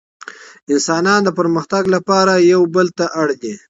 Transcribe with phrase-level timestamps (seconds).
[0.73, 3.53] انسانان د پرمختګ لپاره يو بل ته اړ دي.